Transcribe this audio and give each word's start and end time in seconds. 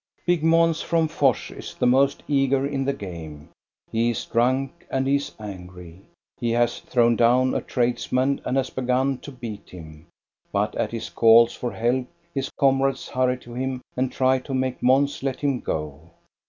Big 0.25 0.43
Mons 0.43 0.81
from 0.81 1.07
Fors 1.07 1.51
is 1.51 1.75
the 1.75 1.85
most 1.85 2.23
eager 2.27 2.65
in 2.65 2.85
the 2.85 2.91
game. 2.93 3.49
He 3.91 4.09
is 4.09 4.25
drunk, 4.25 4.83
and 4.89 5.05
he 5.05 5.15
is 5.17 5.33
angry; 5.39 6.01
he 6.39 6.49
has 6.53 6.79
thrown 6.79 7.15
down 7.15 7.53
a 7.53 7.61
tradesman 7.61 8.41
and 8.43 8.57
has 8.57 8.71
begun 8.71 9.19
to 9.19 9.31
beat 9.31 9.69
him, 9.69 10.07
but 10.51 10.73
at 10.73 10.89
his 10.91 11.11
calls 11.11 11.53
for 11.53 11.71
help 11.73 12.07
his 12.33 12.49
comrades 12.59 13.09
hurry 13.09 13.37
to 13.41 13.53
him 13.53 13.81
and 13.95 14.11
try 14.11 14.39
to 14.39 14.55
make 14.55 14.81
Mons 14.81 15.21
let 15.21 15.39
him 15.39 15.59
go. 15.59 16.09